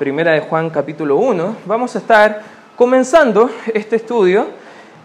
[0.00, 1.56] Primera de Juan capítulo 1.
[1.66, 2.40] Vamos a estar
[2.74, 4.46] comenzando este estudio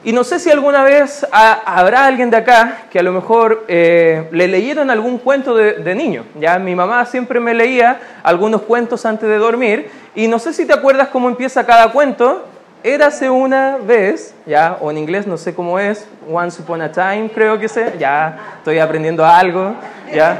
[0.05, 4.29] y no sé si alguna vez habrá alguien de acá que a lo mejor eh,
[4.31, 6.23] le leyeron algún cuento de, niño.
[6.39, 10.65] Ya mi mamá siempre me leía algunos cuentos antes de dormir y no sé si
[10.65, 12.45] te acuerdas cómo empieza cada cuento.
[12.81, 17.29] Érase una vez, ya, o en inglés no sé cómo es, Once Upon a Time
[17.35, 19.75] creo que sé, ya estoy aprendiendo algo,
[20.13, 20.39] ya.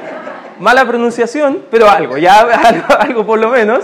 [0.57, 3.83] Mala pronunciación, pero algo, ya, algo, algo por lo menos.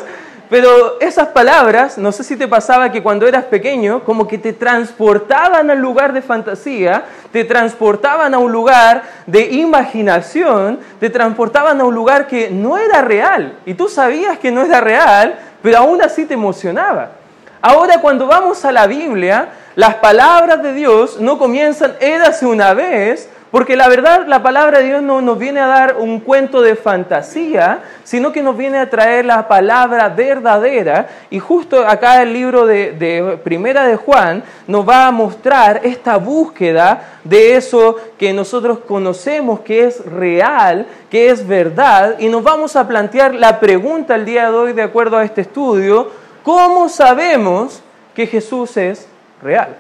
[0.52, 4.52] Pero esas palabras, no sé si te pasaba que cuando eras pequeño, como que te
[4.52, 11.86] transportaban al lugar de fantasía, te transportaban a un lugar de imaginación, te transportaban a
[11.86, 13.60] un lugar que no era real.
[13.66, 17.12] Y tú sabías que no era real, pero aún así te emocionaba.
[17.62, 23.30] Ahora cuando vamos a la Biblia, las palabras de Dios no comienzan, érase una vez,
[23.52, 26.78] porque la verdad, la palabra de Dios no nos viene a dar un cuento de
[26.78, 31.10] fantasía, sino que nos viene a traer la palabra verdadera.
[31.30, 37.20] Y justo acá el libro de, Primera de Juan nos va a mostrar esta búsqueda
[37.26, 42.20] de eso que nosotros conocemos que es real, que es verdad.
[42.20, 45.42] Y nos vamos a plantear la pregunta el día de hoy, de acuerdo a este
[45.42, 46.10] estudio,
[46.42, 47.82] ¿cómo sabemos
[48.16, 49.10] que Jesús es
[49.42, 49.76] real?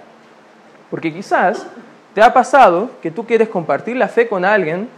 [0.90, 1.66] Porque quizás
[2.14, 4.90] ¿Te ha pasado que tú quieres compartir la fe con alguien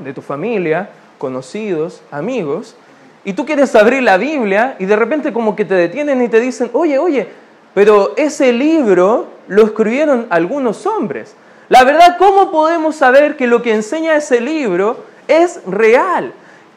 [0.00, 2.76] de tu familia, conocidos, amigos,
[3.24, 6.40] y tú quieres abrir la Biblia y de repente como que te detienen y te
[6.40, 7.28] dicen, oye, oye,
[7.74, 11.36] pero ese libro lo escribieron algunos hombres.
[11.68, 16.32] La verdad, ¿cómo podemos saber que lo que enseña ese libro es real?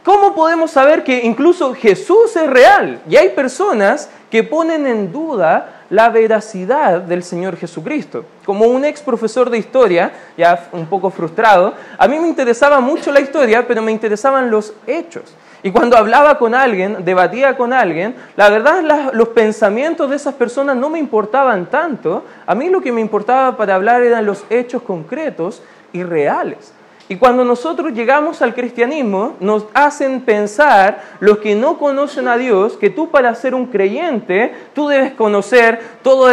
[0.06, 3.02] ¿Cómo podemos saber que incluso Jesús es real?
[3.10, 8.24] Y hay personas que ponen en duda la veracidad del Señor Jesucristo.
[8.46, 13.12] Como un ex profesor de historia, ya un poco frustrado, a mí me interesaba mucho
[13.12, 15.24] la historia, pero me interesaban los hechos.
[15.64, 20.78] Y cuando hablaba con alguien, debatía con alguien, la verdad los pensamientos de esas personas
[20.78, 22.24] no me importaban tanto.
[22.46, 26.75] A mí lo que me importaba para hablar eran los hechos concretos y reales.
[27.08, 32.78] Y cuando nosotros llegamos al cristianismo, nos hacen pensar los que no conocen a Dios
[32.78, 36.32] que tú para ser un creyente, tú debes conocer todos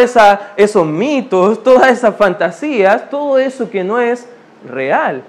[0.56, 4.26] esos mitos, todas esas fantasías, todo eso que no es
[4.66, 5.22] real.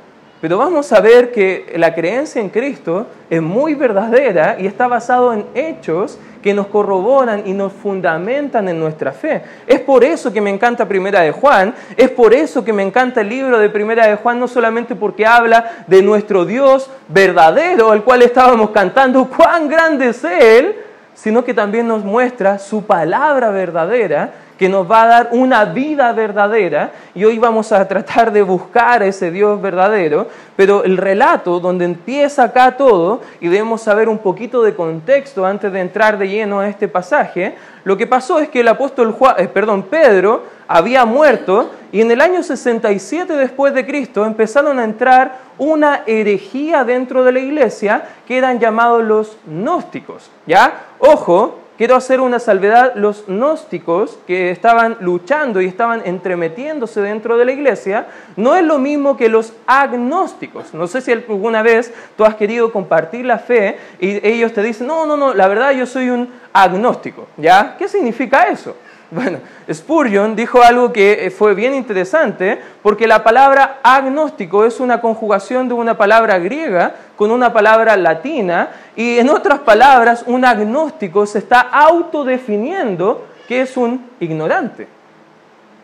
[0.44, 5.32] Pero vamos a ver que la creencia en Cristo es muy verdadera y está basado
[5.32, 9.42] en hechos que nos corroboran y nos fundamentan en nuestra fe.
[9.66, 13.22] Es por eso que me encanta Primera de Juan, es por eso que me encanta
[13.22, 18.04] el libro de Primera de Juan, no solamente porque habla de nuestro Dios verdadero, al
[18.04, 20.76] cual estábamos cantando, cuán grande es Él,
[21.14, 26.12] sino que también nos muestra su palabra verdadera que nos va a dar una vida
[26.14, 31.86] verdadera y hoy vamos a tratar de buscar ese Dios verdadero, pero el relato donde
[31.86, 36.60] empieza acá todo y debemos saber un poquito de contexto antes de entrar de lleno
[36.60, 41.72] a este pasaje, lo que pasó es que el apóstol eh, perdón, Pedro había muerto
[41.92, 47.32] y en el año 67 después de Cristo empezaron a entrar una herejía dentro de
[47.32, 50.86] la iglesia que eran llamados los gnósticos, ¿ya?
[51.00, 57.46] Ojo, quiero hacer una salvedad, los gnósticos que estaban luchando y estaban entremetiéndose dentro de
[57.46, 60.74] la iglesia, no es lo mismo que los agnósticos.
[60.74, 64.88] No sé si alguna vez tú has querido compartir la fe y ellos te dicen,
[64.88, 67.28] no, no, no, la verdad yo soy un agnóstico.
[67.38, 67.76] ¿Ya?
[67.78, 68.76] ¿Qué significa eso?
[69.14, 69.38] Bueno,
[69.72, 75.76] Spurgeon dijo algo que fue bien interesante porque la palabra agnóstico es una conjugación de
[75.76, 81.60] una palabra griega con una palabra latina y en otras palabras un agnóstico se está
[81.60, 84.88] autodefiniendo que es un ignorante.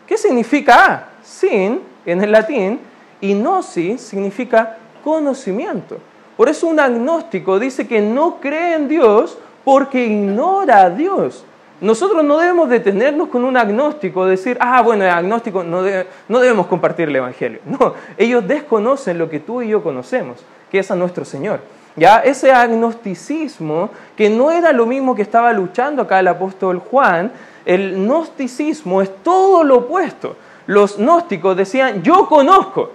[0.08, 1.08] ¿Qué significa a?
[1.22, 2.80] Sin en el latín
[3.20, 5.98] y gnosis significa conocimiento.
[6.36, 11.44] Por eso un agnóstico dice que no cree en Dios porque ignora a Dios.
[11.80, 17.08] Nosotros no debemos detenernos con un agnóstico, decir, ah, bueno, el agnóstico no, debemos compartir
[17.08, 17.60] el Evangelio.
[17.64, 21.60] No, ellos desconocen lo que tú y yo conocemos, que es a nuestro Señor.
[21.96, 27.32] Ya ese agnosticismo, que no era lo mismo que estaba luchando acá el apóstol Juan,
[27.64, 30.36] el gnosticismo es todo lo opuesto.
[30.66, 32.90] Los gnósticos decían, yo conozco.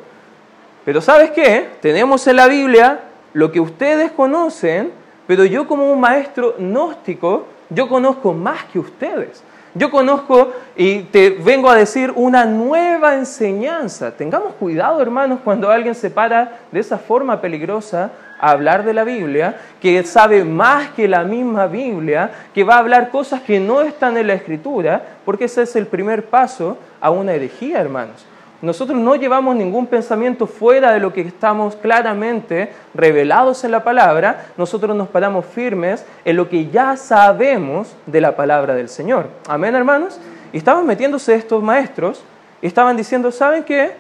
[0.86, 1.70] Pero ¿sabes qué?
[1.82, 3.00] Tenemos en la Biblia
[3.34, 4.92] lo que ustedes conocen,
[5.26, 9.44] pero yo como un maestro gnóstico yo conozco más que ustedes.
[9.78, 14.12] Yo conozco y te vengo a decir una nueva enseñanza.
[14.12, 19.04] Tengamos cuidado, hermanos, cuando alguien se para de esa forma peligrosa a hablar de la
[19.04, 23.82] Biblia, que sabe más que la misma Biblia, que va a hablar cosas que no
[23.82, 28.26] están en la Escritura, porque ese es el primer paso a una herejía, hermanos.
[28.66, 34.48] Nosotros no llevamos ningún pensamiento fuera de lo que estamos claramente revelados en la palabra,
[34.58, 39.28] nosotros nos paramos firmes en lo que ya sabemos de la palabra del Señor.
[39.48, 40.20] Amén, hermanos.
[40.52, 42.24] Y estaban metiéndose estos maestros
[42.60, 43.92] y estaban diciendo, ¿saben qué?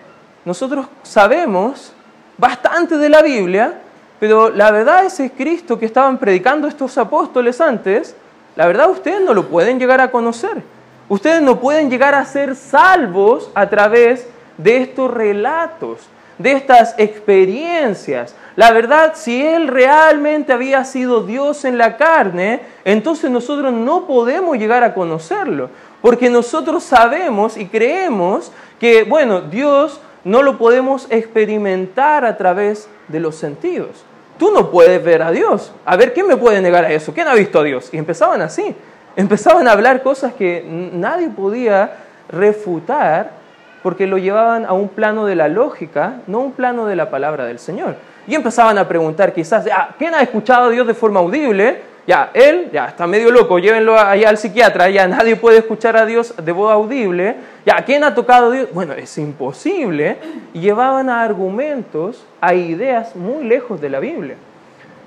[0.44, 1.94] Nosotros sabemos
[2.36, 3.82] bastante de la Biblia,
[4.20, 8.16] pero la verdad ese Cristo que estaban predicando estos apóstoles antes,
[8.56, 10.64] la verdad ustedes no lo pueden llegar a conocer.
[11.08, 14.28] Ustedes no pueden llegar a ser salvos a través
[14.58, 16.08] de estos relatos,
[16.38, 18.36] de estas experiencias.
[18.56, 24.58] La verdad, si Él realmente había sido Dios en la carne, entonces nosotros no podemos
[24.58, 25.70] llegar a conocerlo,
[26.02, 33.20] porque nosotros sabemos y creemos que, bueno, Dios no lo podemos experimentar a través de
[33.20, 34.04] los sentidos.
[34.38, 35.72] Tú no puedes ver a Dios.
[35.86, 37.14] A ver, ¿quién me puede negar a eso?
[37.14, 37.90] ¿Quién ha visto a Dios?
[37.94, 38.76] Y empezaban así.
[39.16, 41.96] Empezaban a hablar cosas que nadie podía
[42.28, 43.45] refutar
[43.86, 47.46] porque lo llevaban a un plano de la lógica, no un plano de la palabra
[47.46, 47.98] del Señor.
[48.26, 51.82] Y empezaban a preguntar quizás, ah, ¿quién ha escuchado a Dios de forma audible?
[52.08, 56.08] Ya, él ya está medio loco, llévenlo allá al psiquiatra, ya nadie puede escuchar a
[56.08, 57.36] Dios de voz audible.
[57.64, 58.70] Ya, ¿quién ha tocado a Dios?
[58.74, 60.18] Bueno, es imposible.
[60.54, 64.36] Llevaban a argumentos, a ideas muy lejos de la Biblia.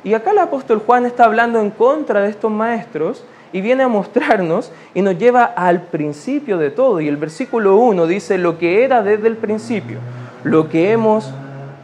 [0.04, 3.88] Y acá el apóstol Juan está hablando en contra de estos maestros y viene a
[3.88, 7.00] mostrarnos y nos lleva al principio de todo.
[7.00, 9.98] Y el versículo 1 dice lo que era desde el principio,
[10.44, 11.30] lo que hemos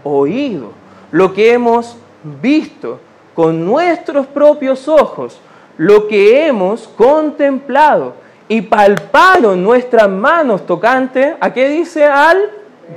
[0.03, 0.73] oído,
[1.11, 1.97] lo que hemos
[2.43, 3.01] visto
[3.35, 5.41] con nuestros propios ojos,
[5.77, 8.15] lo que hemos contemplado
[8.49, 12.05] y palparon nuestras manos tocante, ¿a qué dice?
[12.05, 12.51] Al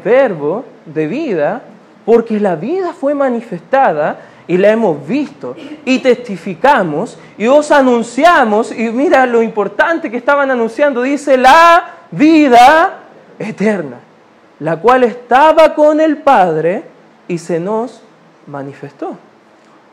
[0.04, 1.62] verbo de vida,
[2.06, 5.56] porque la vida fue manifestada y la hemos visto
[5.86, 13.00] y testificamos y os anunciamos, y mira lo importante que estaban anunciando, dice la vida
[13.38, 13.98] eterna,
[14.60, 16.84] la cual estaba con el Padre
[17.28, 18.02] y se nos
[18.48, 19.18] manifestó.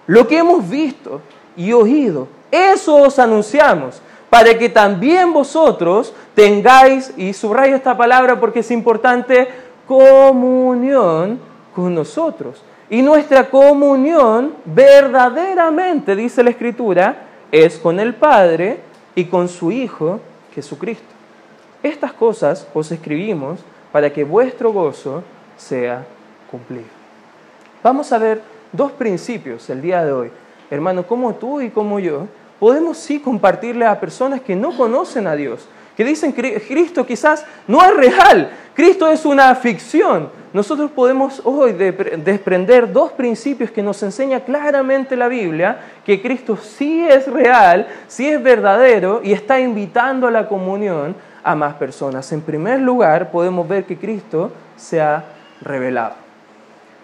[0.07, 1.21] Lo que hemos visto
[1.57, 8.61] y oído, eso os anunciamos, para que también vosotros tengáis, y subrayo esta palabra porque
[8.61, 9.49] es importante,
[9.87, 11.39] comunión
[11.75, 12.63] con nosotros.
[12.91, 17.17] Y nuestra comunión verdaderamente, dice la Escritura,
[17.51, 18.81] es con el Padre
[19.15, 20.21] y con su Hijo
[20.55, 21.05] Jesucristo.
[21.83, 23.61] Estas cosas os escribimos
[23.93, 25.23] para que vuestro gozo
[25.57, 26.05] sea
[26.51, 26.87] cumplido.
[27.83, 28.43] Vamos a ver
[28.73, 30.31] dos principios el día de hoy.
[30.71, 32.27] Hermano, como tú y como yo,
[32.59, 37.45] podemos sí compartirle a personas que no conocen a Dios, que dicen que Cristo quizás
[37.69, 40.31] no es real, Cristo es una ficción.
[40.55, 47.05] Nosotros podemos hoy desprender dos principios que nos enseña claramente la Biblia, que Cristo sí
[47.05, 52.31] es real, sí es verdadero y está invitando a la comunión a más personas.
[52.31, 55.25] En primer lugar, podemos ver que Cristo se ha
[55.61, 56.15] revelado.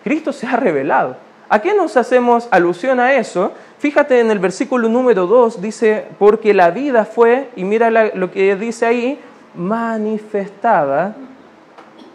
[0.05, 1.17] Cristo se ha revelado.
[1.49, 3.53] ¿A qué nos hacemos alusión a eso?
[3.79, 8.55] Fíjate en el versículo número 2, dice, porque la vida fue, y mira lo que
[8.55, 9.19] dice ahí,
[9.57, 11.17] manifestada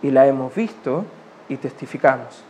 [0.01, 1.03] y la hemos visto
[1.49, 2.43] y testificamos.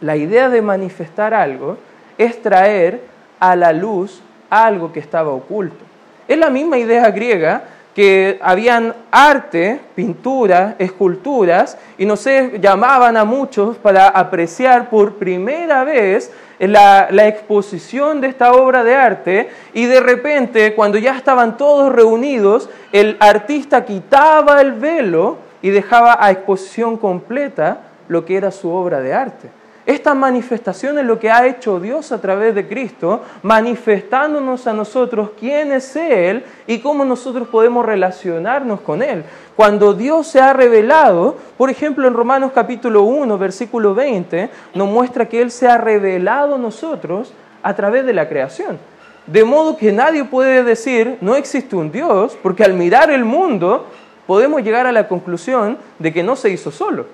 [0.00, 1.76] La idea de manifestar algo
[2.16, 3.02] es traer
[3.40, 5.84] a la luz algo que estaba oculto.
[6.26, 7.64] Es la misma idea griega
[7.94, 15.82] que habían arte, pintura, esculturas, y no sé, llamaban a muchos para apreciar por primera
[15.82, 21.56] vez la, la, exposición de esta obra de arte, y de repente, cuando ya estaban
[21.56, 28.50] todos reunidos, el artista quitaba el velo y dejaba a exposición completa lo que era
[28.50, 29.50] su obra de arte.
[29.88, 35.30] Esta manifestación es lo que ha hecho Dios a través de Cristo, manifestándonos a nosotros
[35.40, 39.24] quién es Él y cómo nosotros podemos relacionarnos con Él.
[39.56, 45.26] Cuando Dios se ha revelado, por ejemplo en Romanos capítulo 1, versículo 20, nos muestra
[45.26, 48.78] que Él se ha revelado a nosotros a través de la creación.
[49.26, 53.86] De modo que nadie puede decir, no existe un Dios, porque al mirar el mundo
[54.26, 57.06] podemos llegar a la conclusión de que no se hizo solo.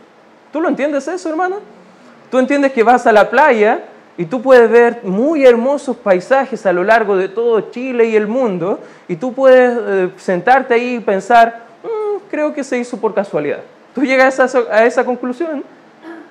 [0.54, 1.56] ¿Tú lo entiendes eso, hermano?
[2.30, 3.80] Tú entiendes que vas a la playa
[4.16, 8.28] y tú puedes ver muy hermosos paisajes a lo largo de todo Chile y el
[8.28, 13.12] mundo y tú puedes eh, sentarte ahí y pensar, mm, creo que se hizo por
[13.12, 13.62] casualidad.
[13.96, 15.64] ¿Tú llegas a esa, a esa conclusión?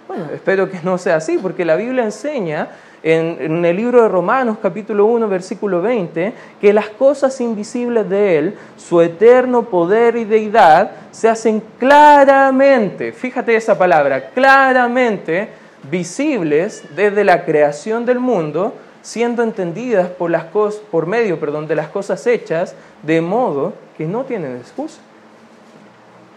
[0.07, 2.69] Bueno, espero que no sea así, porque la Biblia enseña
[3.03, 8.57] en, el libro de Romanos capítulo 1 versículo 20 que las cosas invisibles de Él,
[8.77, 15.49] su eterno poder y deidad, se hacen claramente, fíjate esa palabra, claramente
[15.91, 21.89] visibles desde la creación del mundo, siendo entendidas por, las por medio perdón, de las
[21.89, 25.01] cosas hechas, de modo que no tienen excusa.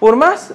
[0.00, 0.52] Por más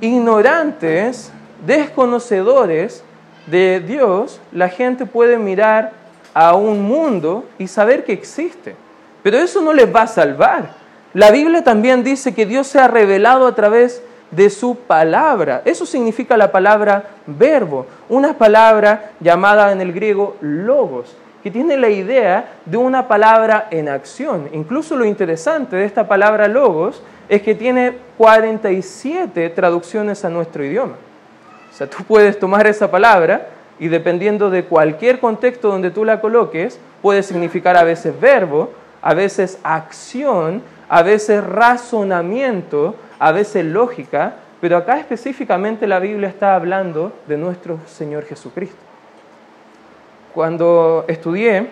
[0.00, 1.32] ignorantes,
[1.66, 3.02] desconocedores
[3.50, 5.92] de Dios, la gente puede mirar
[6.34, 8.76] a un mundo y saber que existe.
[9.22, 10.70] Pero eso no les va a salvar.
[11.14, 15.62] La Biblia también dice que Dios se ha revelado a través de su palabra.
[15.64, 21.88] Eso significa la palabra verbo, una palabra llamada en el griego logos, que tiene la
[21.88, 24.48] idea de una palabra en acción.
[24.52, 30.94] Incluso lo interesante de esta palabra logos es que tiene 47 traducciones a nuestro idioma.
[31.78, 36.20] O sea, tú puedes tomar esa palabra y dependiendo de cualquier contexto donde tú la
[36.20, 44.38] coloques, puede significar a veces verbo, a veces acción, a veces razonamiento, a veces lógica,
[44.60, 48.82] pero acá específicamente la Biblia está hablando de nuestro Señor Jesucristo.
[50.34, 51.68] Cuando estudié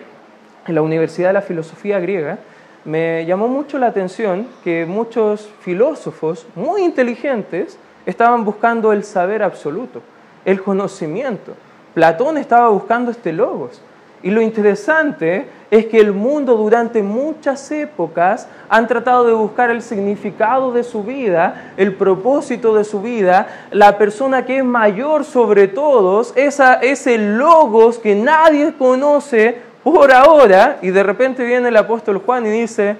[0.67, 2.37] en la Universidad de la Filosofía Griega,
[2.85, 10.01] me llamó mucho la atención que muchos filósofos muy inteligentes estaban buscando el saber absoluto,
[10.45, 11.53] el conocimiento.
[11.93, 13.81] Platón estaba buscando este logos.
[14.23, 19.81] Y lo interesante es que el mundo durante muchas épocas han tratado de buscar el
[19.81, 25.67] significado de su vida, el propósito de su vida, la persona que es mayor sobre
[25.67, 32.21] todos, esa, ese logos que nadie conoce por ahora, y de repente viene el apóstol
[32.25, 32.95] Juan y dice,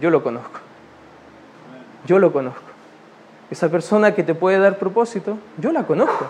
[0.00, 0.60] yo lo conozco,
[2.06, 2.63] yo lo conozco.
[3.50, 6.26] Esa persona que te puede dar propósito, yo la conozco.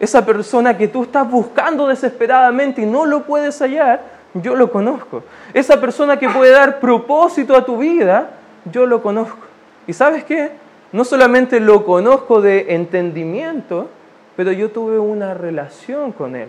[0.00, 4.02] Esa persona que tú estás buscando desesperadamente y no lo puedes hallar,
[4.34, 5.22] yo lo conozco.
[5.52, 8.30] Esa persona que puede dar propósito a tu vida,
[8.70, 9.38] yo lo conozco.
[9.86, 10.52] ¿Y sabes qué?
[10.92, 13.88] No solamente lo conozco de entendimiento,
[14.36, 16.48] pero yo tuve una relación con Él.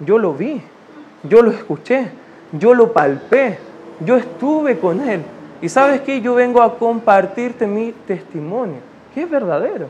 [0.00, 0.60] Yo lo vi,
[1.22, 2.08] yo lo escuché,
[2.52, 3.58] yo lo palpé,
[4.00, 5.22] yo estuve con Él.
[5.62, 6.20] Y sabes qué?
[6.20, 8.80] Yo vengo a compartirte mi testimonio,
[9.16, 9.88] que es verdadero.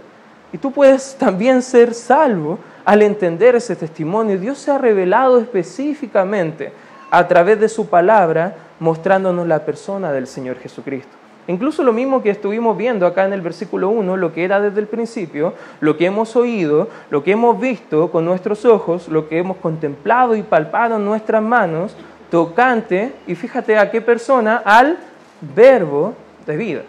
[0.52, 4.38] Y tú puedes también ser salvo al entender ese testimonio.
[4.38, 6.72] Dios se ha revelado específicamente
[7.10, 11.10] a través de su palabra, mostrándonos la persona del Señor Jesucristo.
[11.48, 14.78] Incluso lo mismo que estuvimos viendo acá en el versículo 1, lo que era desde
[14.78, 19.38] el principio, lo que hemos oído, lo que hemos visto con nuestros ojos, lo que
[19.38, 21.96] hemos contemplado y palpado en nuestras manos,
[22.30, 24.98] tocante, y fíjate a qué persona, al
[25.40, 26.14] verbo
[26.46, 26.82] de vida.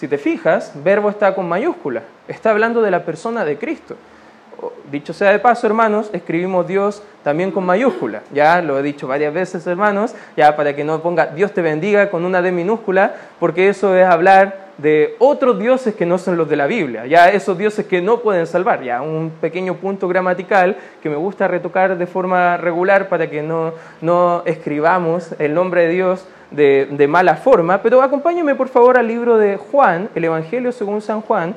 [0.00, 3.96] Si te fijas, verbo está con mayúscula, está hablando de la persona de Cristo
[4.90, 8.22] dicho sea de paso, hermanos, escribimos Dios también con mayúscula.
[8.32, 12.10] Ya lo he dicho varias veces, hermanos, ya para que no ponga Dios te bendiga
[12.10, 16.48] con una D minúscula, porque eso es hablar de otros dioses que no son los
[16.48, 20.76] de la Biblia, ya esos dioses que no pueden salvar, ya un pequeño punto gramatical
[21.02, 25.88] que me gusta retocar de forma regular para que no, no escribamos el nombre de
[25.88, 30.72] Dios de, de mala forma, pero acompáñame por favor al libro de Juan, el Evangelio
[30.72, 31.54] según San Juan,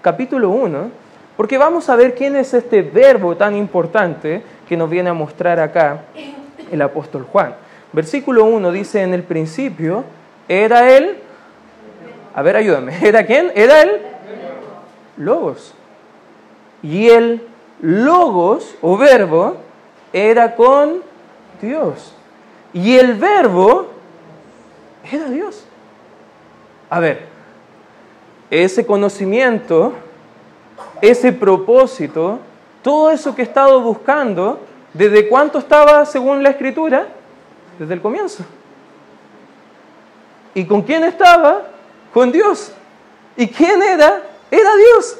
[0.00, 1.03] capítulo 1,
[1.36, 5.58] porque vamos a ver quién es este verbo tan importante que nos viene a mostrar
[5.58, 6.04] acá
[6.70, 7.54] el apóstol Juan.
[7.92, 10.04] Versículo 1 dice, en el principio
[10.48, 11.16] era él,
[12.34, 13.52] a ver, ayúdame, ¿era quién?
[13.54, 14.00] Era él,
[15.16, 15.74] Logos.
[16.82, 17.42] Y el
[17.80, 19.56] Logos o verbo
[20.12, 21.02] era con
[21.60, 22.14] Dios.
[22.72, 23.88] Y el verbo
[25.10, 25.64] era Dios.
[26.90, 27.26] A ver,
[28.50, 29.94] ese conocimiento
[31.00, 32.38] ese propósito,
[32.82, 34.60] todo eso que he estado buscando,
[34.92, 37.06] ¿desde cuánto estaba según la escritura?
[37.78, 38.44] Desde el comienzo.
[40.54, 41.62] ¿Y con quién estaba?
[42.12, 42.72] Con Dios.
[43.36, 44.22] ¿Y quién era?
[44.50, 45.18] Era Dios.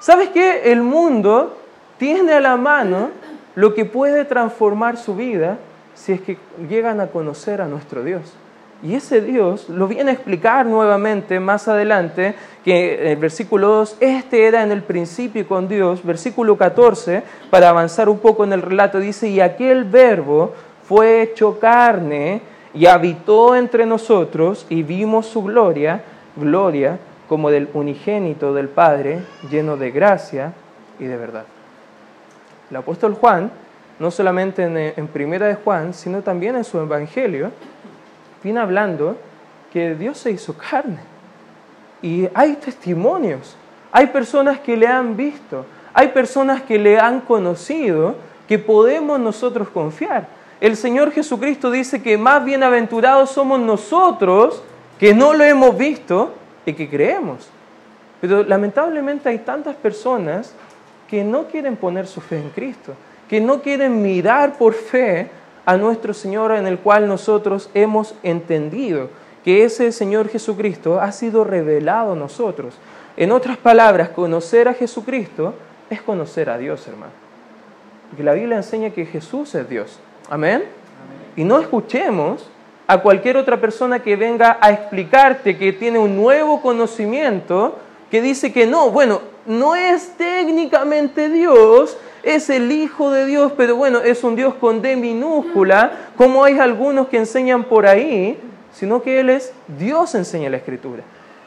[0.00, 0.72] ¿Sabes qué?
[0.72, 1.56] El mundo
[1.98, 3.10] tiene a la mano
[3.54, 5.58] lo que puede transformar su vida
[5.94, 8.22] si es que llegan a conocer a nuestro Dios.
[8.82, 12.34] Y ese Dios lo viene a explicar nuevamente más adelante,
[12.64, 17.68] que en el versículo 2, este era en el principio con Dios, versículo 14, para
[17.68, 22.40] avanzar un poco en el relato, dice, y aquel verbo fue hecho carne
[22.72, 26.02] y habitó entre nosotros y vimos su gloria,
[26.36, 29.20] gloria como del unigénito del Padre,
[29.50, 30.52] lleno de gracia
[30.98, 31.44] y de verdad.
[32.70, 33.50] El apóstol Juan,
[33.98, 37.50] no solamente en, en Primera de Juan, sino también en su Evangelio,
[38.42, 39.16] viene hablando
[39.72, 40.98] que Dios se hizo carne.
[42.02, 43.56] Y hay testimonios,
[43.92, 48.14] hay personas que le han visto, hay personas que le han conocido,
[48.48, 50.26] que podemos nosotros confiar.
[50.60, 54.62] El Señor Jesucristo dice que más bienaventurados somos nosotros
[54.98, 56.34] que no lo hemos visto
[56.66, 57.48] y que creemos.
[58.20, 60.54] Pero lamentablemente hay tantas personas
[61.08, 62.94] que no quieren poner su fe en Cristo,
[63.28, 65.30] que no quieren mirar por fe
[65.64, 69.08] a nuestro Señor en el cual nosotros hemos entendido.
[69.44, 72.74] que ese Señor Jesucristo ha sido revelado a nosotros.
[73.16, 75.54] En otras palabras, conocer a Jesucristo
[75.88, 77.12] es conocer a Dios, hermano.
[78.10, 79.98] Porque la Biblia enseña que Jesús es Dios.
[80.28, 80.64] Amén.
[81.36, 82.50] Y no escuchemos
[82.86, 87.78] a cualquier otra persona que venga a explicarte que tiene un nuevo conocimiento,
[88.10, 93.76] que dice que no, bueno, no es técnicamente Dios, es el Hijo de Dios, pero
[93.76, 98.38] bueno, es un Dios con D minúscula, como hay algunos que enseñan por ahí,
[98.72, 101.02] sino que Él es Dios, enseña la Escritura.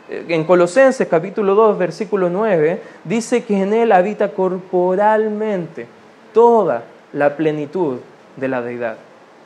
[0.09, 5.87] Eh, en Colosenses capítulo 2, versículo 9, dice que en Él habita corporalmente
[6.33, 7.99] toda la plenitud
[8.35, 8.97] de la deidad.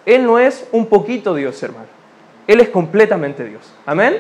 [0.06, 1.88] Él no es un poquito Dios, hermano.
[2.48, 3.74] Él es completamente Dios.
[3.86, 4.18] Amén.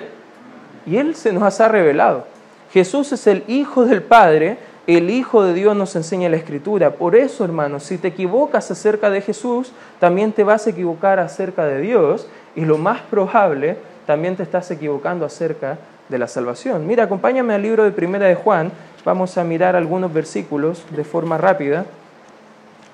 [0.85, 2.25] Y Él se nos ha revelado.
[2.73, 4.57] Jesús es el Hijo del Padre,
[4.87, 6.91] el Hijo de Dios nos enseña la Escritura.
[6.91, 11.65] Por eso, hermanos, si te equivocas acerca de Jesús, también te vas a equivocar acerca
[11.65, 15.77] de Dios y lo más probable, también te estás equivocando acerca
[16.07, 16.87] de la salvación.
[16.87, 18.71] Mira, acompáñame al libro de Primera de Juan.
[19.03, 21.85] Vamos a mirar algunos versículos de forma rápida.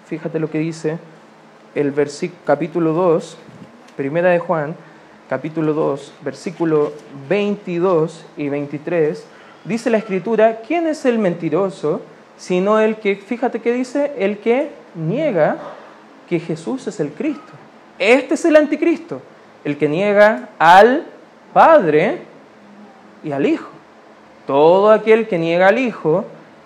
[0.08, 0.98] Fíjate lo que dice
[1.76, 1.94] el
[2.46, 3.38] capítulo 2,
[3.96, 4.76] primera de Juan,
[5.30, 6.92] capítulo 2, versículo
[7.30, 9.26] 22 y 23,
[9.66, 12.02] dice la escritura, ¿quién es el mentiroso?
[12.38, 15.58] Sino el que, fíjate que dice, el que niega
[16.28, 17.54] que Jesús es el Cristo.
[18.00, 19.22] Este es el anticristo,
[19.64, 21.06] el que niega al
[21.54, 22.20] Padre
[23.24, 23.70] y al Hijo.
[24.48, 26.26] Todo aquel que niega al Hijo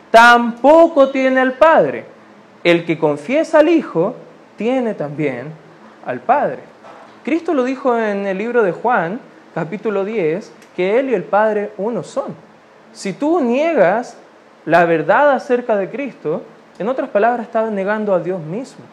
[0.09, 2.05] tampoco tiene al Padre.
[2.63, 4.15] El que confiesa al Hijo
[4.55, 5.51] tiene también
[6.05, 6.59] al Padre.
[7.23, 9.19] Cristo lo dijo en el libro de Juan,
[9.53, 12.46] capítulo 10, que Él y el Padre uno son.
[12.94, 14.17] Si tú niegas
[14.65, 16.41] la verdad acerca de Cristo,
[16.79, 18.84] en otras palabras, estás negando a Dios mismo.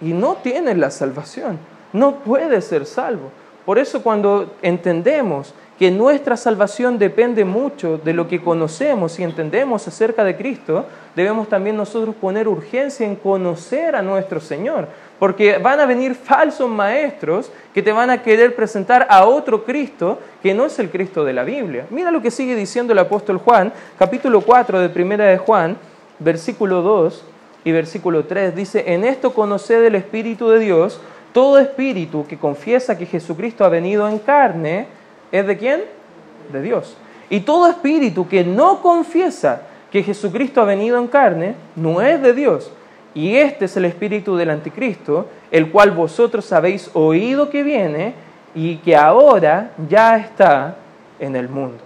[0.00, 1.58] Y no tienes la salvación.
[1.92, 3.30] No puedes ser salvo.
[3.66, 9.86] Por eso cuando entendemos que nuestra salvación depende mucho de lo que conocemos y entendemos
[9.86, 14.88] acerca de Cristo, debemos también nosotros poner urgencia en conocer a nuestro Señor,
[15.20, 20.18] porque van a venir falsos maestros que te van a querer presentar a otro Cristo
[20.42, 21.86] que no es el Cristo de la Biblia.
[21.90, 25.76] Mira lo que sigue diciendo el apóstol Juan, capítulo 4 de Primera de Juan,
[26.18, 27.24] versículo 2
[27.62, 31.00] y versículo 3, dice, en esto conoced el Espíritu de Dios,
[31.32, 34.88] todo espíritu que confiesa que Jesucristo ha venido en carne,
[35.32, 35.84] ¿Es de quién?
[36.52, 36.96] De Dios.
[37.28, 42.32] Y todo espíritu que no confiesa que Jesucristo ha venido en carne, no es de
[42.32, 42.72] Dios.
[43.14, 48.14] Y este es el espíritu del anticristo, el cual vosotros habéis oído que viene
[48.54, 50.76] y que ahora ya está
[51.18, 51.78] en el mundo.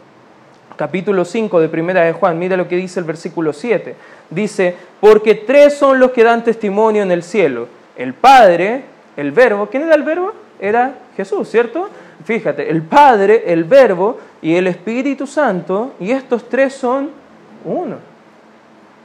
[0.77, 3.95] Capítulo 5 de Primera de Juan, mira lo que dice el versículo 7.
[4.29, 7.69] Dice, porque tres son los que dan testimonio en el cielo.
[7.97, 8.83] El Padre,
[9.17, 10.33] el Verbo, ¿quién era el Verbo?
[10.61, 11.89] Era Jesús, ¿cierto?
[12.25, 17.11] fíjate, el Padre, el Verbo y el Espíritu Santo, y estos tres son
[17.65, 17.97] uno.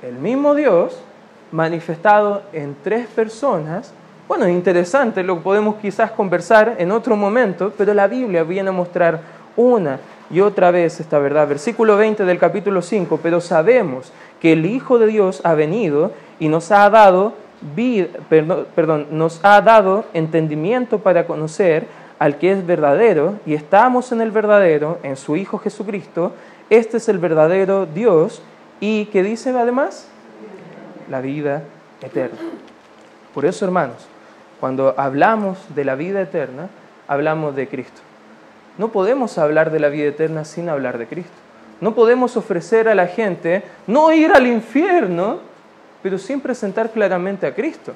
[0.01, 0.97] El mismo Dios
[1.51, 3.93] manifestado en tres personas.
[4.27, 9.21] Bueno, interesante, lo podemos quizás conversar en otro momento, pero la Biblia viene a mostrar
[9.55, 11.47] una y otra vez esta verdad.
[11.47, 16.47] Versículo 20 del capítulo 5, pero sabemos que el Hijo de Dios ha venido y
[16.47, 17.33] nos ha dado
[18.75, 24.31] perdón, nos ha dado entendimiento para conocer al que es verdadero y estamos en el
[24.31, 26.33] verdadero, en su Hijo Jesucristo,
[26.69, 28.41] este es el verdadero Dios
[28.79, 30.07] y que dice además
[31.09, 31.63] la vida
[32.01, 32.37] eterna.
[33.33, 34.07] Por eso, hermanos,
[34.59, 36.69] cuando hablamos de la vida eterna,
[37.07, 38.01] hablamos de Cristo.
[38.77, 41.31] No podemos hablar de la vida eterna sin hablar de Cristo.
[41.81, 45.39] No podemos ofrecer a la gente no ir al infierno,
[46.03, 47.93] pero sin presentar claramente a Cristo.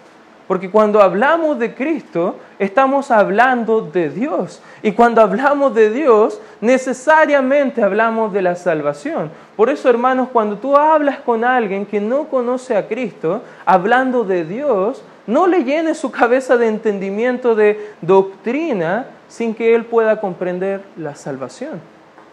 [0.47, 4.61] Porque cuando hablamos de Cristo, estamos hablando de Dios.
[4.81, 9.31] Y cuando hablamos de Dios, necesariamente hablamos de la salvación.
[9.55, 14.43] Por eso, hermanos, cuando tú hablas con alguien que no conoce a Cristo, hablando de
[14.43, 20.81] Dios, no le llenes su cabeza de entendimiento de doctrina sin que él pueda comprender
[20.97, 21.79] la salvación.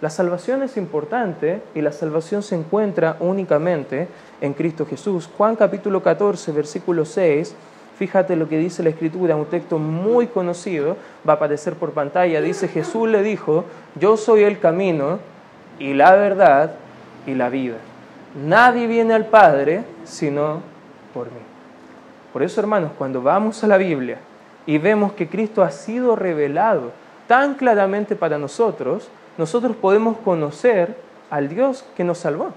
[0.00, 4.08] La salvación es importante y la salvación se encuentra únicamente
[4.40, 5.28] en Cristo Jesús.
[5.36, 7.54] Juan capítulo 14, versículo 6
[8.00, 10.96] Fíjate lo que dice la escritura, un texto muy conocido,
[11.28, 12.40] va a aparecer por pantalla.
[12.40, 15.18] Dice, Jesús le dijo, yo soy el camino
[15.78, 16.76] y la verdad
[17.26, 17.76] y la vida.
[18.42, 20.62] Nadie viene al Padre sino
[21.12, 21.40] por mí.
[22.32, 24.16] Por eso, hermanos, cuando vamos a la Biblia
[24.64, 26.92] y vemos que Cristo ha sido revelado
[27.26, 30.96] tan claramente para nosotros, nosotros podemos conocer
[31.28, 32.54] al Dios que nos salvó.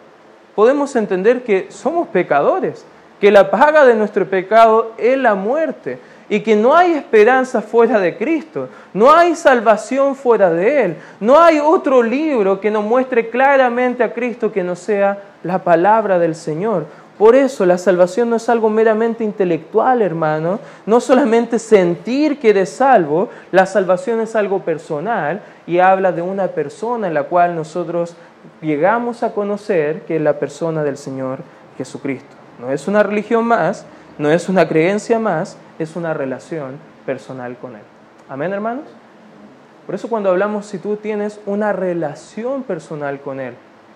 [0.56, 2.86] Podemos entender que somos pecadores,
[3.24, 7.98] que la paga de nuestro pecado es la muerte y que no hay esperanza fuera
[7.98, 13.30] de Cristo, no hay salvación fuera de Él, no hay otro libro que nos muestre
[13.30, 16.86] claramente a Cristo que no sea la palabra del Señor.
[17.18, 22.72] Por eso la salvación no es algo meramente intelectual, hermano, no solamente sentir que eres
[22.72, 28.18] salvo, la salvación es algo personal y habla de una persona en la cual nosotros
[28.62, 31.40] llegamos a conocer que es la persona del Señor
[31.78, 32.33] Jesucristo.
[32.60, 33.86] No es una religión más,
[34.18, 37.82] no es una creencia más, es una relación personal con Él.
[38.30, 38.86] Amén, hermanos.
[39.86, 43.54] Por eso cuando hablamos si tú tienes una relación personal con Él,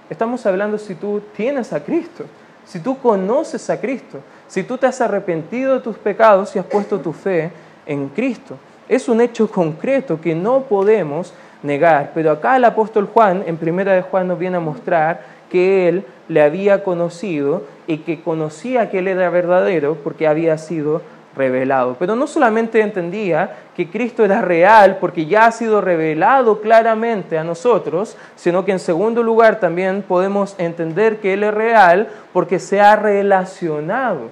[0.10, 2.26] estamos hablando si tú tienes a Cristo,
[2.66, 6.66] si tú conoces a Cristo, si tú te has arrepentido de tus pecados y has
[6.66, 7.52] puesto tu fe
[7.86, 8.58] en Cristo.
[8.90, 13.94] Es un hecho concreto que no podemos negar, pero acá el apóstol Juan, en primera
[13.94, 19.00] de Juan, nos viene a mostrar que él le había conocido y que conocía que
[19.00, 21.02] él era verdadero porque había sido
[21.38, 21.96] revelado.
[21.98, 27.44] Pero no solamente entendía que Cristo era real porque ya ha sido revelado claramente a
[27.44, 32.82] nosotros, sino que en segundo lugar también podemos entender que Él es real porque se
[32.82, 34.30] ha relacionado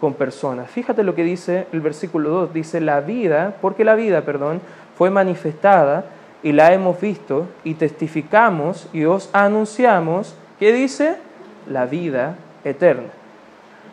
[0.00, 0.70] con personas.
[0.70, 4.60] Fíjate lo que dice el versículo 2, dice la vida, porque la vida, perdón,
[4.96, 6.04] fue manifestada
[6.42, 11.16] y la hemos visto y testificamos y os anunciamos, ¿qué dice?
[11.68, 12.36] La vida
[12.70, 13.08] eterna.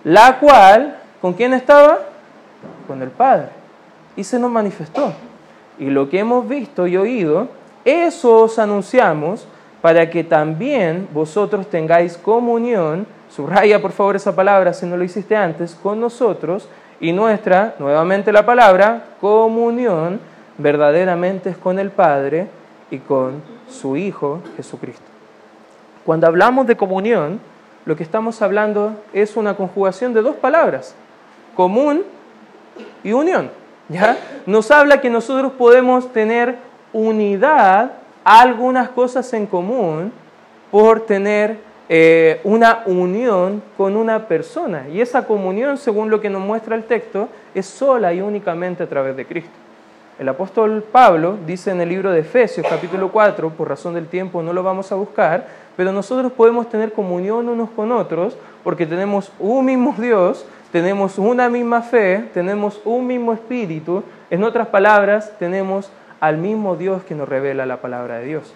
[0.04, 2.00] La cual, ¿con quién estaba?
[2.88, 3.50] con el Padre.
[4.16, 5.14] Y se nos manifestó.
[5.78, 7.50] Y lo que hemos visto y oído,
[7.84, 9.48] eso os anunciamos
[9.82, 15.36] para que también vosotros tengáis comunión, subraya por favor esa palabra si no lo hiciste
[15.36, 16.68] antes, con nosotros
[17.00, 20.20] y nuestra, nuevamente la palabra, comunión
[20.58, 22.48] verdaderamente es con el Padre
[22.90, 25.04] y con su Hijo Jesucristo.
[26.06, 27.40] Cuando hablamos de comunión,
[27.86, 30.96] lo que estamos hablando es una conjugación de dos palabras,
[31.56, 32.04] común
[33.04, 33.52] y unión.
[33.90, 34.18] ¿ya?
[34.46, 36.58] Nos habla que nosotros podemos tener
[36.94, 37.92] unidad,
[38.24, 40.12] algunas cosas en común,
[40.72, 44.88] por tener eh, una unión con una persona.
[44.90, 48.90] Y esa comunión, según lo que nos muestra el texto, es sola y únicamente a
[48.90, 49.52] través de Cristo.
[50.18, 54.42] El apóstol Pablo dice en el libro de Efesios capítulo 4, por razón del tiempo
[54.42, 55.46] no lo vamos a buscar,
[55.76, 61.50] pero nosotros podemos tener comunión unos con otros porque tenemos un mismo Dios, tenemos una
[61.50, 67.30] misma fe, tenemos un mismo espíritu, en otras palabras, tenemos al mismo Dios que nos
[67.30, 68.54] revela la palabra de Dios.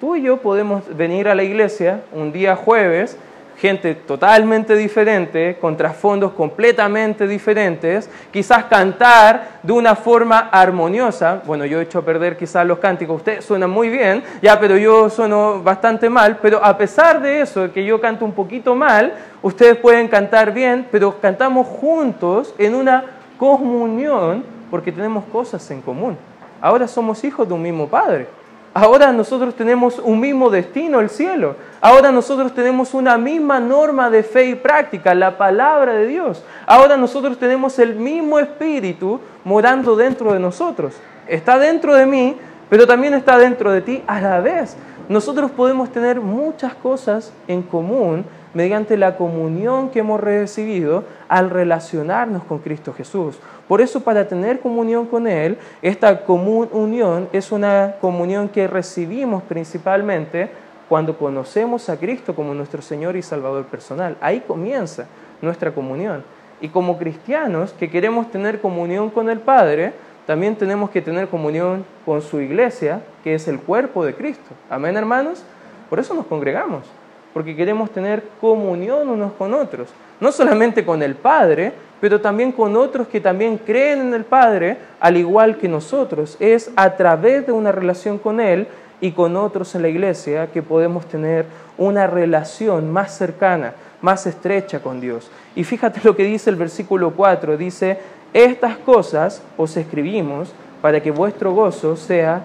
[0.00, 3.18] Tú y yo podemos venir a la iglesia un día jueves
[3.60, 11.42] gente totalmente diferente, con trasfondos completamente diferentes, quizás cantar de una forma armoniosa.
[11.44, 15.10] Bueno, yo he hecho perder quizás los cánticos, usted suena muy bien, ya, pero yo
[15.10, 19.76] sueno bastante mal, pero a pesar de eso, que yo canto un poquito mal, ustedes
[19.76, 23.04] pueden cantar bien, pero cantamos juntos en una
[23.36, 26.16] comunión porque tenemos cosas en común.
[26.62, 28.39] Ahora somos hijos de un mismo Padre.
[28.72, 31.56] Ahora nosotros tenemos un mismo destino, el cielo.
[31.80, 36.44] Ahora nosotros tenemos una misma norma de fe y práctica, la palabra de Dios.
[36.66, 40.94] Ahora nosotros tenemos el mismo espíritu morando dentro de nosotros.
[41.26, 42.36] Está dentro de mí,
[42.68, 44.76] pero también está dentro de ti a la vez.
[45.08, 52.44] Nosotros podemos tener muchas cosas en común mediante la comunión que hemos recibido al relacionarnos
[52.44, 53.38] con Cristo Jesús.
[53.68, 59.42] Por eso para tener comunión con Él, esta común unión es una comunión que recibimos
[59.44, 60.50] principalmente
[60.88, 64.16] cuando conocemos a Cristo como nuestro Señor y Salvador personal.
[64.20, 65.06] Ahí comienza
[65.40, 66.24] nuestra comunión.
[66.60, 69.92] Y como cristianos que queremos tener comunión con el Padre,
[70.26, 74.50] también tenemos que tener comunión con su iglesia, que es el cuerpo de Cristo.
[74.68, 75.44] Amén, hermanos.
[75.88, 76.84] Por eso nos congregamos
[77.32, 79.88] porque queremos tener comunión unos con otros,
[80.20, 84.78] no solamente con el Padre, pero también con otros que también creen en el Padre,
[84.98, 86.36] al igual que nosotros.
[86.40, 88.66] Es a través de una relación con Él
[89.00, 91.46] y con otros en la iglesia que podemos tener
[91.78, 95.30] una relación más cercana, más estrecha con Dios.
[95.54, 97.98] Y fíjate lo que dice el versículo 4, dice,
[98.32, 102.42] estas cosas os escribimos para que vuestro gozo sea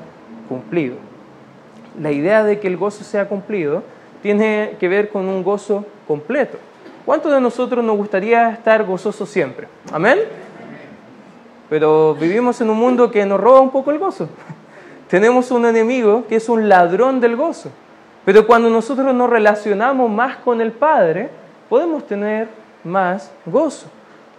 [0.49, 0.95] cumplido.
[1.99, 3.83] La idea de que el gozo sea cumplido
[4.25, 6.57] tiene que ver con un gozo completo.
[7.05, 9.67] ¿Cuántos de nosotros nos gustaría estar gozosos siempre?
[9.91, 10.17] Amén.
[11.69, 14.27] Pero vivimos en un mundo que nos roba un poco el gozo.
[15.11, 17.69] Tenemos un enemigo que es un ladrón del gozo.
[18.25, 21.29] Pero cuando nosotros nos relacionamos más con el Padre,
[21.69, 22.47] podemos tener
[22.83, 23.85] más gozo.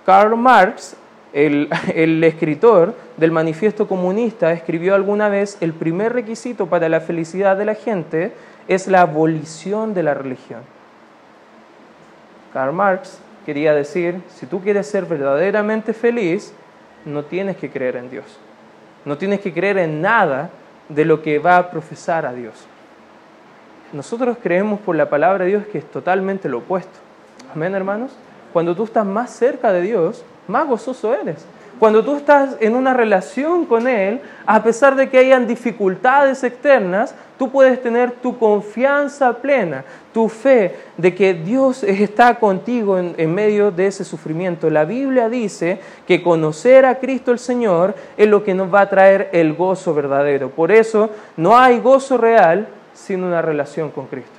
[0.05, 0.97] Karl Marx,
[1.33, 7.57] el, el, escritor del manifiesto comunista, escribió alguna vez el primer requisito para la felicidad
[7.57, 8.33] de la gente
[8.69, 10.61] es la abolición de la religión.
[12.53, 16.53] Karl Marx quería decir, si tú quieres ser verdaderamente feliz,
[17.05, 18.25] no tienes que creer en Dios.
[19.05, 20.51] No tienes que creer en nada
[20.89, 22.67] de lo que va a profesar a Dios.
[23.93, 26.99] Nosotros creemos por la palabra de Dios que es totalmente lo opuesto.
[27.55, 28.13] Amén, hermanos.
[28.53, 31.45] Cuando tú estás más cerca de Dios, más gozoso eres.
[31.79, 37.15] Cuando tú estás en una relación con Él, a pesar de que hayan dificultades externas,
[37.39, 39.85] tú puedes tener tu confianza plena,
[40.15, 44.71] tu fe de que Dios está contigo en, medio de ese sufrimiento.
[44.71, 48.89] La Biblia dice que conocer a Cristo el Señor es lo que nos va a
[48.89, 50.51] traer el gozo verdadero.
[50.51, 54.33] Por eso no hay gozo real sin una relación con Cristo.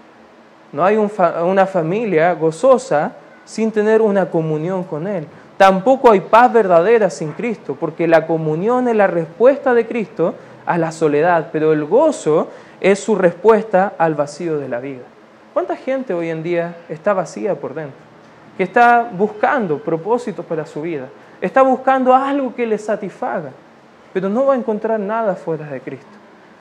[0.71, 3.13] No hay una familia gozosa
[3.45, 5.27] sin tener una comunión con Él.
[5.57, 10.35] Tampoco hay paz verdadera sin Cristo, porque la comunión es la respuesta de Cristo
[10.67, 15.03] a la soledad, pero el gozo es su respuesta al vacío de la vida.
[15.53, 17.97] ¿Cuánta gente hoy en día está vacía por dentro?
[18.55, 21.07] Que está buscando propósitos para su vida,
[21.41, 23.49] está buscando algo que le satisfaga,
[24.13, 26.05] pero no va a encontrar nada fuera de Cristo.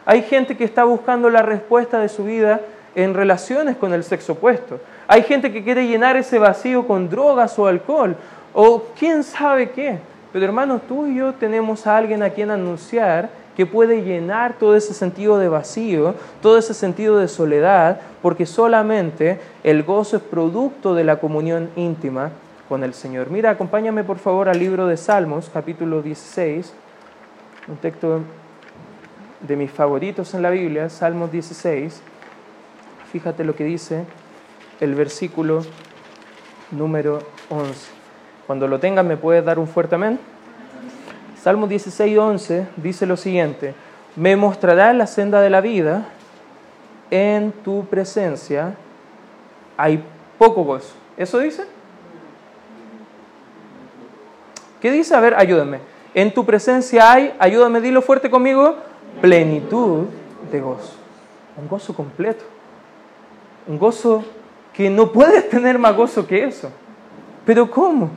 [0.06, 2.61] Hay gente que está buscando la respuesta de su vida
[2.94, 4.80] en relaciones con el sexo opuesto.
[5.06, 8.16] Hay gente que quiere llenar ese vacío con drogas o alcohol
[8.59, 9.99] o quién sabe qué.
[10.33, 14.75] Pero hermanos, tú y yo tenemos a alguien a quien anunciar que puede llenar todo
[14.77, 20.95] ese sentido de vacío, todo ese sentido de soledad, porque solamente el gozo es producto
[20.95, 22.31] de la comunión íntima
[22.69, 23.31] con el Señor.
[23.31, 26.73] Mira, acompáñame por favor al libro de Salmos, capítulo 16,
[27.69, 28.21] un texto
[29.40, 32.01] de mis favoritos en la Biblia, Salmos 16.
[33.12, 34.05] Fíjate lo que dice
[34.81, 35.62] el versículo
[36.73, 37.95] número 11.
[38.46, 40.18] Cuando lo tengan, ¿me puedes dar un fuerte amén?
[41.42, 43.74] Salmo 16, 11 dice lo siguiente,
[44.14, 46.06] me mostrará la senda de la vida,
[47.11, 48.74] en tu presencia
[49.76, 50.02] hay
[50.38, 50.94] poco gozo.
[51.16, 51.64] ¿Eso dice?
[54.80, 55.14] ¿Qué dice?
[55.14, 55.80] A ver, ayúdame.
[56.14, 58.76] En tu presencia hay, ayúdame, dilo fuerte conmigo,
[59.20, 60.06] plenitud
[60.50, 60.94] de gozo.
[61.56, 62.44] Un gozo completo.
[63.66, 64.24] Un gozo
[64.72, 66.70] que no puedes tener más gozo que eso.
[67.44, 68.11] Pero ¿cómo?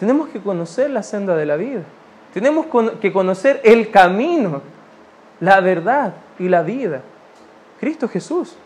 [0.00, 1.82] Tenemos que conocer la senda de la vida.
[2.32, 2.66] Tenemos
[3.02, 4.62] que conocer el camino,
[5.40, 7.02] la verdad y la vida.
[7.78, 8.56] Cristo Jesús.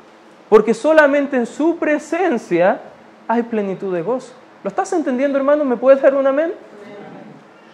[0.49, 2.81] Porque solamente en su presencia
[3.27, 4.33] hay plenitud de gozo.
[4.63, 5.65] ¿Lo estás entendiendo, hermano?
[5.65, 6.53] ¿Me puedes dar un amén?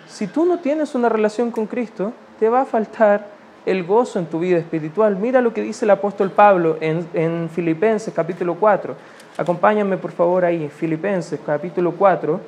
[0.08, 3.26] Si tú no tienes una relación con Cristo, te va a faltar
[3.66, 5.16] el gozo en tu vida espiritual.
[5.16, 8.96] Mira lo que dice el apóstol Pablo en, en Filipenses capítulo 4.
[9.36, 12.40] Acompáñame por favor ahí, Filipenses capítulo 4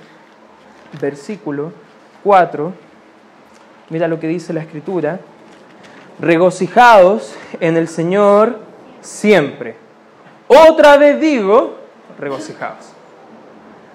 [1.01, 1.73] versículo
[2.25, 2.73] 4,
[3.91, 5.21] mira lo que dice la escritura,
[6.21, 8.59] regocijados en el Señor
[9.01, 9.77] siempre.
[10.49, 11.77] Otra vez digo,
[12.19, 12.93] regocijados.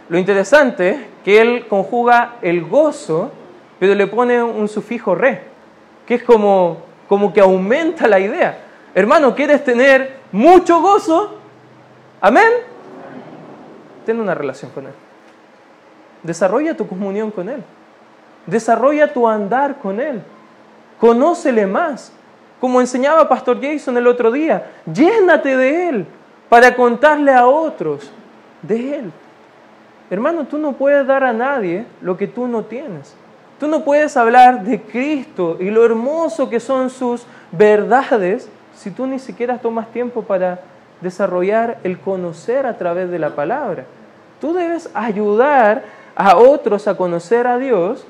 [0.10, 3.32] Lo interesante que él conjuga el gozo,
[3.80, 5.44] pero le pone un sufijo re,
[6.06, 8.64] que es como, como que aumenta la idea.
[8.96, 11.36] Hermano, ¿quieres tener mucho gozo?
[12.22, 12.52] Amén.
[14.06, 14.94] Ten una relación con él.
[16.24, 17.64] Desarrolla tu comunión con Él.
[18.46, 20.22] Desarrolla tu andar con Él.
[21.00, 22.12] Conócele más.
[22.60, 26.06] Como enseñaba Pastor Jason el otro día, llénate de Él
[26.50, 28.12] para contarle a otros
[28.62, 29.12] de Él.
[30.10, 33.16] Hermano, tú no puedes dar a nadie lo que tú no tienes.
[33.60, 39.08] Tú no puedes hablar de Cristo y lo hermoso que son sus verdades si tú
[39.08, 40.60] ni siquiera tomas tiempo para
[41.02, 43.86] desarrollar el conocer a través de la palabra.
[44.40, 45.84] Tú debes ayudar
[46.18, 48.04] a otros a conocer a Dios,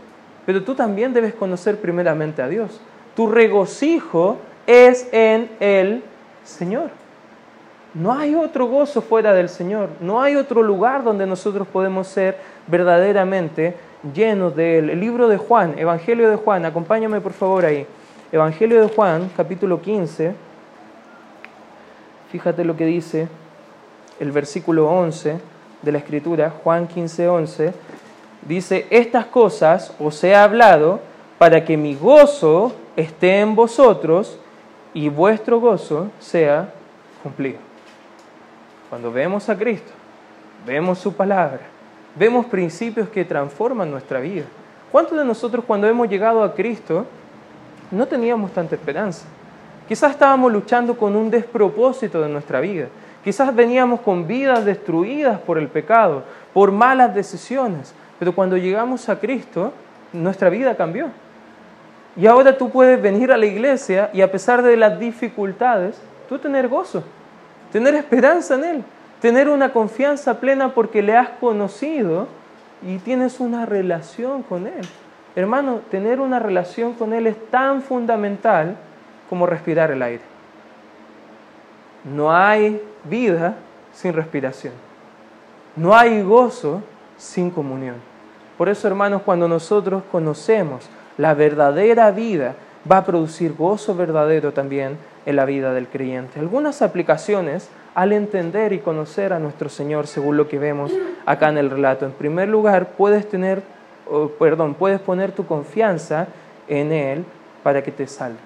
[0.46, 2.80] pero tú también debes conocer primeramente a Dios.
[3.16, 6.04] Tu regocijo es en el
[6.46, 6.90] Señor.
[7.94, 9.90] No hay otro gozo fuera del Señor.
[10.00, 13.76] No hay otro lugar donde nosotros podemos ser verdaderamente
[14.14, 14.90] llenos de Él.
[14.90, 17.86] El libro de Juan, Evangelio de Juan, acompáñame por favor ahí.
[18.32, 20.34] Evangelio de Juan, capítulo 15.
[22.32, 23.28] Fíjate lo que dice
[24.20, 25.40] el versículo 11
[25.82, 27.74] de la Escritura, Juan 15, 11
[28.48, 31.00] dice, estas cosas os he hablado
[31.38, 34.40] para que mi gozo esté en vosotros
[34.94, 36.74] y vuestro gozo sea
[37.22, 37.60] cumplido.
[38.90, 39.92] Cuando vemos a Cristo,
[40.66, 41.62] vemos su palabra,
[42.16, 44.46] vemos principios que transforman nuestra vida.
[44.92, 47.06] ¿Cuántos de nosotros cuando hemos llegado a Cristo
[47.92, 49.26] no teníamos tanta esperanza?
[49.88, 52.88] Quizás estábamos luchando con un despropósito de nuestra vida.
[53.24, 57.94] Quizás veníamos con vidas destruidas por el pecado, por malas decisiones.
[58.20, 59.74] Pero cuando llegamos a Cristo,
[60.14, 61.10] nuestra vida cambió.
[62.16, 66.40] Y ahora tú puedes venir a la iglesia y a pesar de las dificultades, tú
[66.40, 67.04] tener gozo,
[67.72, 68.84] tener esperanza en Él,
[69.22, 72.28] tener una confianza plena porque le has conocido
[72.82, 74.88] y tienes una relación con Él.
[75.36, 78.76] Hermano, tener una relación con Él es tan fundamental
[79.30, 80.24] como respirar el aire.
[82.04, 83.56] No hay vida
[83.94, 84.74] sin respiración.
[85.76, 86.82] No hay gozo
[87.18, 87.96] sin comunión.
[88.58, 92.56] Por eso, hermanos, cuando nosotros conocemos la verdadera vida,
[92.90, 96.40] va a producir gozo verdadero también en la vida del creyente.
[96.40, 100.92] Algunas aplicaciones al entender y conocer a nuestro Señor según lo que vemos
[101.26, 102.06] acá en el relato.
[102.06, 103.62] En primer lugar, puedes tener,
[104.40, 106.28] perdón, puedes poner tu confianza
[106.68, 107.26] en Él
[107.64, 108.38] para que te salve.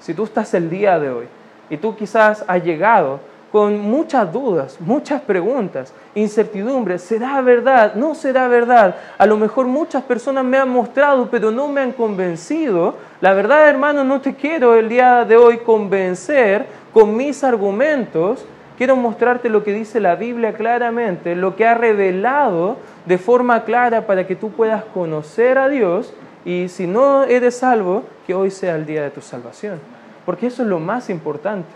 [0.00, 1.26] Si tú estás el día de hoy
[1.70, 3.20] y tú quizás has llegado
[3.56, 7.00] con muchas dudas, muchas preguntas, incertidumbres.
[7.00, 7.94] ¿Será verdad?
[7.94, 8.96] ¿No será verdad?
[9.16, 12.96] A lo mejor muchas personas me han mostrado, pero no me han convencido.
[13.22, 18.44] La verdad, hermano, no te quiero el día de hoy convencer con mis argumentos.
[18.76, 24.06] Quiero mostrarte lo que dice la Biblia claramente, lo que ha revelado de forma clara
[24.06, 26.12] para que tú puedas conocer a Dios
[26.44, 29.80] y si no eres salvo, que hoy sea el día de tu salvación.
[30.26, 31.68] Porque eso es lo más importante.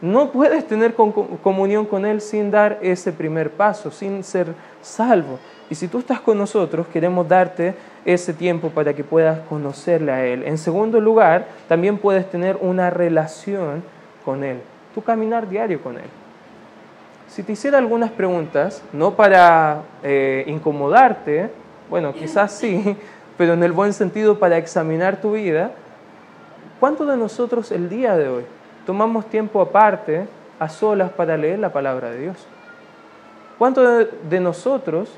[0.00, 5.40] No puedes tener comunión con Él sin dar ese primer paso, sin ser salvo.
[5.70, 10.24] Y si tú estás con nosotros, queremos darte ese tiempo para que puedas conocerle a
[10.24, 10.44] Él.
[10.44, 13.82] En segundo lugar, también puedes tener una relación
[14.24, 14.60] con Él,
[14.94, 16.08] tu caminar diario con Él.
[17.26, 21.50] Si te hiciera algunas preguntas, no para eh, incomodarte,
[21.90, 22.96] bueno, quizás sí,
[23.36, 25.72] pero en el buen sentido para examinar tu vida,
[26.78, 28.44] ¿cuánto de nosotros el día de hoy
[28.88, 30.26] tomamos tiempo aparte,
[30.58, 32.46] a solas, para leer la palabra de Dios?
[33.58, 35.10] ¿Cuántos de nosotros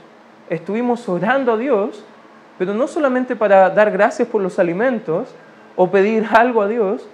[0.49, 2.05] estuvimos orando a Dios,
[2.59, 5.29] pero no solamente para dar gracias por los alimentos
[5.77, 7.07] o pedir algo a Dios,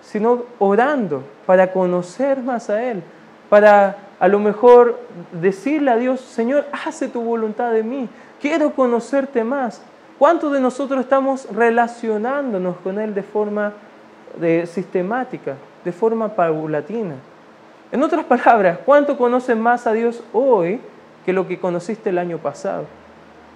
[0.00, 3.02] sino orando para conocer más a Él,
[3.50, 5.00] para a lo mejor
[5.32, 8.08] decirle a Dios, Señor, hace tu voluntad de mí,
[8.40, 9.82] quiero conocerte más.
[10.20, 13.72] ¿Cuántos de nosotros estamos relacionándonos con Él de forma
[14.38, 15.56] de, sistemática?
[15.86, 17.14] de forma paulatina.
[17.92, 20.80] En otras palabras, ¿cuánto conoces más a Dios hoy
[21.24, 22.86] que lo que conociste el año pasado?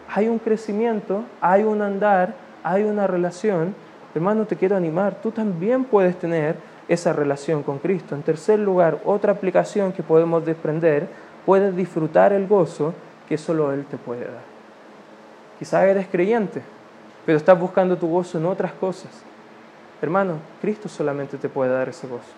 [0.09, 3.75] Hay un crecimiento, hay un andar, hay una relación.
[4.15, 6.55] Hermano, te quiero animar, tú también puedes tener
[6.87, 8.15] esa relación con Cristo.
[8.15, 11.09] En tercer lugar, otra aplicación que podemos desprender,
[11.45, 12.95] puedes disfrutar el gozo
[13.29, 14.51] que solo Él te puede dar.
[15.59, 16.63] Quizás eres creyente,
[17.27, 19.11] pero estás buscando tu gozo en otras cosas.
[20.03, 22.33] Hermano, Cristo solamente te puede dar ese gozo.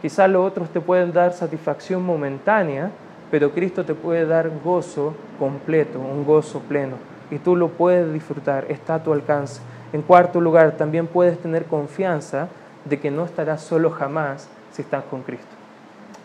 [0.00, 2.90] Quizás los otros te pueden dar satisfacción momentánea,
[3.30, 6.96] pero Cristo te puede dar gozo completo, un gozo pleno.
[7.30, 9.60] Y tú lo puedes disfrutar, está a tu alcance.
[9.92, 12.48] En cuarto lugar, también puedes tener confianza
[12.84, 15.46] de que no estarás solo jamás si estás con Cristo.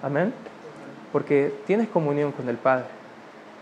[0.04, 0.34] Amén.
[1.12, 2.86] Porque tienes comunión con el Padre.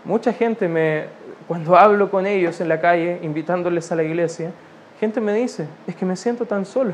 [0.04, 1.04] Mucha gente me,
[1.46, 4.52] cuando hablo con ellos en la calle, invitándoles a la iglesia,
[5.00, 6.92] gente me dice, es que me siento tan solo,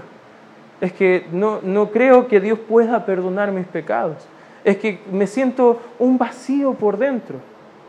[0.81, 4.27] es que no, no creo que Dios pueda perdonar mis pecados,
[4.64, 7.38] es que me siento un vacío por dentro.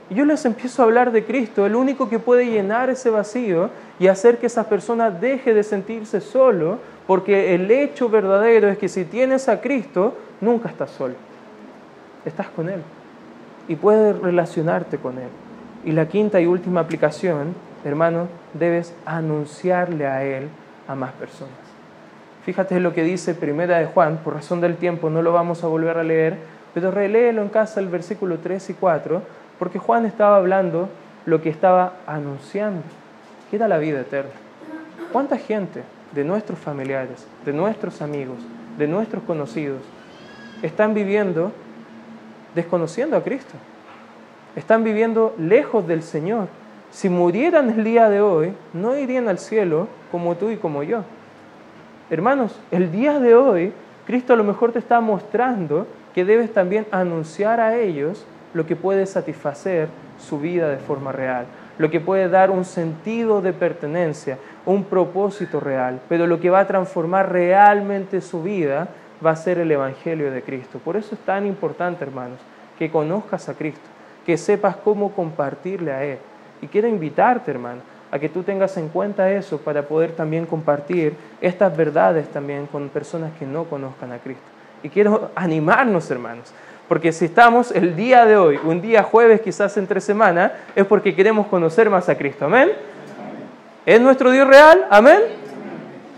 [0.09, 3.69] Y yo les empiezo a hablar de Cristo, el único que puede llenar ese vacío
[3.99, 8.89] y hacer que esa persona deje de sentirse solo, porque el hecho verdadero es que
[8.89, 11.15] si tienes a Cristo, nunca estás solo.
[12.25, 12.81] Estás con Él
[13.67, 15.29] y puedes relacionarte con Él.
[15.85, 20.49] Y la quinta y última aplicación hermano, debes anunciarle a Él
[20.87, 21.53] a más personas.
[22.43, 25.67] Fíjate lo que dice Primera de Juan, por razón del tiempo no lo vamos a
[25.67, 26.37] volver a leer,
[26.73, 29.21] pero reléelo en casa el versículo 3 y 4,
[29.59, 30.89] porque Juan estaba hablando
[31.25, 32.83] lo que estaba anunciando,
[33.49, 34.31] que era la vida eterna.
[35.11, 38.37] ¿Cuánta gente de nuestros familiares, de nuestros amigos,
[38.77, 39.81] de nuestros conocidos,
[40.61, 41.51] están viviendo
[42.55, 43.55] desconociendo a Cristo?
[44.55, 46.47] Están viviendo lejos del Señor
[46.91, 51.03] si murieran el día de hoy, no irían al cielo como tú y como yo.
[52.09, 53.73] Hermanos, el día de hoy,
[54.05, 58.75] Cristo a lo mejor te está mostrando que debes también anunciar a ellos lo que
[58.75, 61.45] puede satisfacer su vida de forma real,
[61.77, 66.61] lo que puede dar un sentido de pertenencia, un propósito real, pero lo que va
[66.61, 68.87] a transformar realmente su vida
[69.23, 70.79] va a ser el Evangelio de Cristo.
[70.79, 72.39] Por eso es tan importante, hermanos,
[72.79, 73.87] que conozcas a Cristo,
[74.25, 76.19] que sepas cómo compartirle a Él.
[76.61, 81.13] Y quiero invitarte, hermano, a que tú tengas en cuenta eso para poder también compartir
[81.41, 84.43] estas verdades también con personas que no conozcan a Cristo.
[84.83, 86.53] Y quiero animarnos, hermanos,
[86.87, 91.13] porque si estamos el día de hoy, un día jueves quizás entre semana, es porque
[91.13, 92.45] queremos conocer más a Cristo.
[92.45, 92.71] Amén.
[93.85, 94.85] ¿Es nuestro Dios real?
[94.89, 95.19] Amén.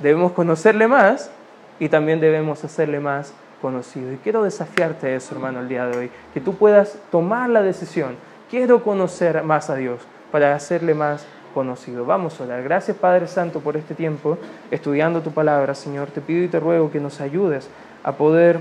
[0.01, 1.31] Debemos conocerle más
[1.79, 4.11] y también debemos hacerle más conocido.
[4.11, 7.61] Y quiero desafiarte a eso, hermano, el día de hoy, que tú puedas tomar la
[7.61, 8.15] decisión.
[8.49, 10.01] Quiero conocer más a Dios
[10.31, 12.05] para hacerle más conocido.
[12.05, 12.63] Vamos a orar.
[12.63, 14.37] Gracias Padre Santo por este tiempo
[14.71, 16.09] estudiando tu palabra, Señor.
[16.09, 17.69] Te pido y te ruego que nos ayudes
[18.03, 18.59] a poder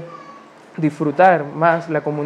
[0.77, 2.19] disfrutar más la comunión.